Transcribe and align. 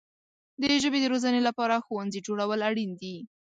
د 0.61 0.63
ژبې 0.83 0.99
د 1.01 1.05
روزنې 1.13 1.41
لپاره 1.47 1.83
ښوونځي 1.85 2.19
جوړول 2.27 2.59
اړین 2.69 2.91
دي. 3.01 3.15